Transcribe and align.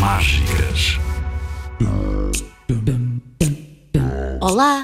Mágicas. 0.00 0.98
Olá! 4.40 4.82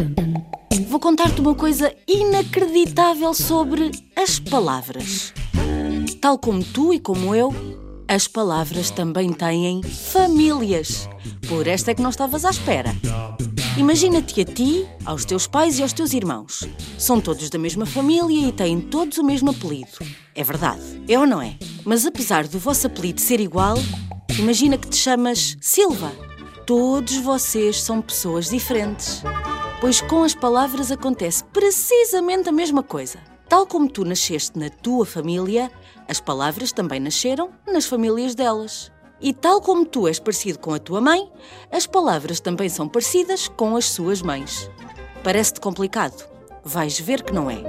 Vou 0.89 1.01
contar-te 1.01 1.41
uma 1.41 1.55
coisa 1.55 1.93
inacreditável 2.07 3.35
sobre 3.35 3.91
as 4.15 4.39
palavras. 4.39 5.35
Tal 6.21 6.39
como 6.39 6.63
tu 6.63 6.95
e 6.95 7.01
como 7.01 7.35
eu, 7.35 7.53
as 8.07 8.29
palavras 8.29 8.89
também 8.89 9.33
têm 9.33 9.83
famílias. 9.83 11.09
Por 11.49 11.67
esta 11.67 11.91
é 11.91 11.95
que 11.95 12.03
não 12.03 12.11
estavas 12.11 12.45
à 12.45 12.51
espera. 12.51 12.95
Imagina-te 13.77 14.41
a 14.41 14.45
ti, 14.45 14.87
aos 15.05 15.25
teus 15.25 15.49
pais 15.49 15.79
e 15.81 15.83
aos 15.83 15.93
teus 15.93 16.15
irmãos. 16.15 16.69
São 16.97 17.21
todos 17.21 17.51
da 17.51 17.59
mesma 17.59 17.85
família 17.85 18.49
e 18.49 18.53
têm 18.53 18.81
todos 18.81 19.19
o 19.19 19.25
mesmo 19.25 19.51
apelido. 19.51 19.99
É 20.37 20.45
verdade, 20.45 20.83
é 21.09 21.19
ou 21.19 21.27
não 21.27 21.43
é? 21.43 21.57
Mas 21.85 22.07
apesar 22.07 22.47
do 22.47 22.59
vosso 22.61 22.87
apelido 22.87 23.21
ser 23.21 23.41
igual, 23.41 23.77
imagina 24.39 24.77
que 24.77 24.89
te 24.89 24.97
chamas 24.97 25.57
Silva. 25.61 26.13
Todos 26.67 27.17
vocês 27.19 27.81
são 27.81 28.03
pessoas 28.03 28.49
diferentes. 28.49 29.23
Pois 29.81 30.01
com 30.01 30.23
as 30.23 30.35
palavras 30.35 30.91
acontece 30.91 31.45
precisamente 31.45 32.49
a 32.49 32.53
mesma 32.53 32.83
coisa. 32.83 33.19
Tal 33.49 33.67
como 33.67 33.89
tu 33.89 34.05
nasceste 34.05 34.59
na 34.59 34.69
tua 34.69 35.07
família, 35.07 35.71
as 36.09 36.21
palavras 36.21 36.73
também 36.73 36.99
nasceram 36.99 37.51
nas 37.67 37.87
famílias 37.87 38.35
delas. 38.35 38.91
E 39.21 39.33
tal 39.33 39.61
como 39.61 39.87
tu 39.87 40.09
és 40.09 40.19
parecido 40.19 40.59
com 40.59 40.75
a 40.75 40.79
tua 40.79 41.01
mãe, 41.01 41.31
as 41.71 41.87
palavras 41.87 42.41
também 42.41 42.69
são 42.69 42.89
parecidas 42.89 43.49
com 43.49 43.77
as 43.77 43.87
suas 43.87 44.21
mães. 44.21 44.71
Parece-te 45.23 45.61
complicado? 45.61 46.29
Vais 46.65 46.99
ver 46.99 47.23
que 47.23 47.33
não 47.33 47.51
é. 47.51 47.63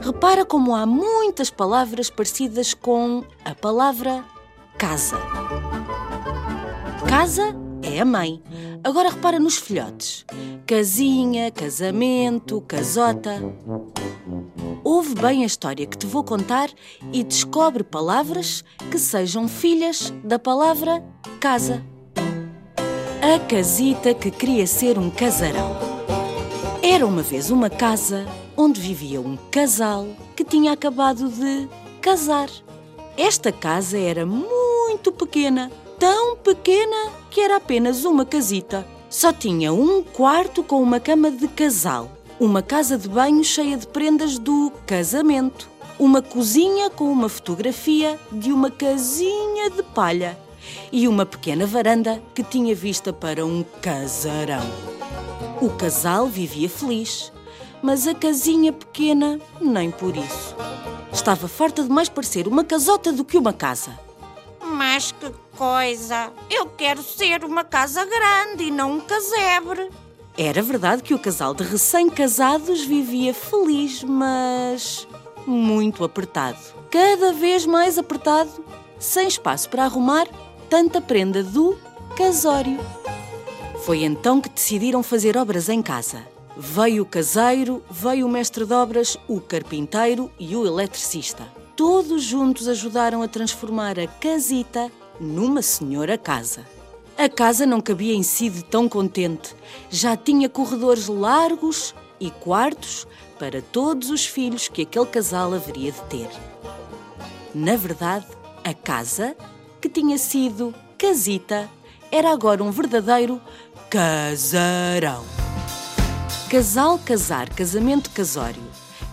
Repara 0.00 0.44
como 0.44 0.74
há 0.74 0.86
muitas 0.86 1.50
palavras 1.50 2.08
parecidas 2.08 2.72
com 2.72 3.24
a 3.44 3.54
palavra 3.54 4.24
casa. 4.78 5.18
Casa 7.08 7.54
é 7.82 8.00
a 8.00 8.04
mãe. 8.04 8.40
Agora 8.84 9.10
repara 9.10 9.40
nos 9.40 9.56
filhotes: 9.56 10.24
casinha, 10.64 11.50
casamento, 11.50 12.60
casota. 12.60 13.42
Ouve 14.84 15.16
bem 15.16 15.42
a 15.42 15.46
história 15.46 15.84
que 15.84 15.98
te 15.98 16.06
vou 16.06 16.22
contar 16.22 16.70
e 17.12 17.24
descobre 17.24 17.82
palavras 17.82 18.64
que 18.90 18.98
sejam 18.98 19.48
filhas 19.48 20.12
da 20.22 20.38
palavra 20.38 21.04
casa. 21.40 21.84
A 23.20 23.38
casita 23.46 24.14
que 24.14 24.30
queria 24.30 24.66
ser 24.66 24.96
um 24.96 25.10
casarão. 25.10 25.76
Era 26.80 27.04
uma 27.04 27.22
vez 27.22 27.50
uma 27.50 27.68
casa 27.68 28.24
onde 28.56 28.80
vivia 28.80 29.20
um 29.20 29.36
casal 29.50 30.06
que 30.36 30.44
tinha 30.44 30.72
acabado 30.72 31.28
de 31.28 31.68
casar. 32.00 32.48
Esta 33.16 33.50
casa 33.50 33.98
era 33.98 34.24
muito 34.88 35.12
pequena, 35.12 35.70
tão 35.98 36.36
pequena 36.36 37.12
que 37.30 37.40
era 37.40 37.56
apenas 37.56 38.04
uma 38.04 38.24
casita. 38.24 38.86
Só 39.10 39.32
tinha 39.32 39.72
um 39.72 40.02
quarto 40.02 40.62
com 40.62 40.82
uma 40.82 40.98
cama 40.98 41.30
de 41.30 41.48
casal 41.48 42.18
uma 42.40 42.62
casa 42.62 42.96
de 42.96 43.08
banho 43.08 43.42
cheia 43.42 43.76
de 43.76 43.86
prendas 43.86 44.38
do 44.38 44.72
casamento, 44.86 45.68
uma 45.98 46.22
cozinha 46.22 46.88
com 46.88 47.10
uma 47.10 47.28
fotografia 47.28 48.18
de 48.30 48.52
uma 48.52 48.70
casinha 48.70 49.68
de 49.70 49.82
palha 49.82 50.38
e 50.92 51.08
uma 51.08 51.26
pequena 51.26 51.66
varanda 51.66 52.22
que 52.34 52.44
tinha 52.44 52.76
vista 52.76 53.12
para 53.12 53.44
um 53.44 53.64
casarão. 53.82 54.62
O 55.60 55.70
casal 55.70 56.28
vivia 56.28 56.68
feliz, 56.68 57.32
mas 57.82 58.06
a 58.06 58.14
casinha 58.14 58.72
pequena 58.72 59.40
nem 59.60 59.90
por 59.90 60.16
isso. 60.16 60.54
Estava 61.12 61.48
farta 61.48 61.82
de 61.82 61.88
mais 61.88 62.08
parecer 62.08 62.46
uma 62.46 62.62
casota 62.62 63.12
do 63.12 63.24
que 63.24 63.36
uma 63.36 63.52
casa. 63.52 63.98
Mas 64.78 65.10
que 65.10 65.28
coisa! 65.56 66.32
Eu 66.48 66.66
quero 66.66 67.02
ser 67.02 67.42
uma 67.42 67.64
casa 67.64 68.04
grande 68.04 68.62
e 68.62 68.70
não 68.70 68.92
um 68.92 69.00
casebre. 69.00 69.90
Era 70.36 70.62
verdade 70.62 71.02
que 71.02 71.12
o 71.12 71.18
casal 71.18 71.52
de 71.52 71.64
recém-casados 71.64 72.84
vivia 72.84 73.34
feliz, 73.34 74.04
mas 74.04 75.08
muito 75.44 76.04
apertado. 76.04 76.60
Cada 76.92 77.32
vez 77.32 77.66
mais 77.66 77.98
apertado, 77.98 78.64
sem 79.00 79.26
espaço 79.26 79.68
para 79.68 79.82
arrumar 79.82 80.28
tanta 80.70 81.00
prenda 81.00 81.42
do 81.42 81.76
casório. 82.16 82.78
Foi 83.84 84.04
então 84.04 84.40
que 84.40 84.48
decidiram 84.48 85.02
fazer 85.02 85.36
obras 85.36 85.68
em 85.68 85.82
casa. 85.82 86.24
Veio 86.56 87.02
o 87.02 87.06
caseiro, 87.06 87.82
veio 87.90 88.28
o 88.28 88.30
mestre 88.30 88.64
de 88.64 88.72
obras, 88.72 89.16
o 89.26 89.40
carpinteiro 89.40 90.30
e 90.38 90.54
o 90.54 90.64
eletricista. 90.64 91.57
Todos 91.78 92.24
juntos 92.24 92.66
ajudaram 92.66 93.22
a 93.22 93.28
transformar 93.28 94.00
a 94.00 94.08
casita 94.08 94.90
numa 95.20 95.62
senhora 95.62 96.18
casa. 96.18 96.66
A 97.16 97.28
casa 97.28 97.64
não 97.64 97.80
cabia 97.80 98.14
em 98.14 98.22
si 98.24 98.50
de 98.50 98.64
tão 98.64 98.88
contente. 98.88 99.54
Já 99.88 100.16
tinha 100.16 100.48
corredores 100.48 101.06
largos 101.06 101.94
e 102.18 102.32
quartos 102.32 103.06
para 103.38 103.62
todos 103.62 104.10
os 104.10 104.26
filhos 104.26 104.66
que 104.66 104.82
aquele 104.82 105.06
casal 105.06 105.54
haveria 105.54 105.92
de 105.92 106.00
ter. 106.06 106.28
Na 107.54 107.76
verdade, 107.76 108.26
a 108.64 108.74
casa, 108.74 109.36
que 109.80 109.88
tinha 109.88 110.18
sido 110.18 110.74
casita, 110.98 111.70
era 112.10 112.32
agora 112.32 112.60
um 112.60 112.72
verdadeiro 112.72 113.40
casarão. 113.88 115.24
Casal, 116.50 116.98
casar, 116.98 117.48
casamento, 117.50 118.10
casório. 118.10 118.64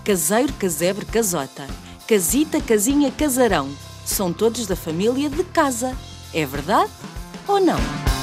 Caseiro, 0.03 0.51
casebre, 0.53 1.05
casota. 1.05 1.67
Casita, 2.07 2.61
casinha, 2.61 3.11
casarão. 3.11 3.67
São 4.05 4.31
todos 4.31 4.67
da 4.67 4.75
família 4.75 5.27
de 5.27 5.43
casa. 5.43 5.97
É 6.31 6.45
verdade? 6.45 6.91
ou 7.47 7.59
não? 7.59 8.14